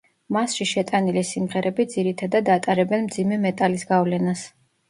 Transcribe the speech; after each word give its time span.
მასში 0.35 0.65
შეტანილი 0.69 1.23
სიმღერები 1.31 1.85
ძირითადად 1.97 2.51
ატარებენ 2.57 3.07
მძიმე 3.11 3.41
მეტალის 3.47 3.89
გავლენას. 3.95 4.47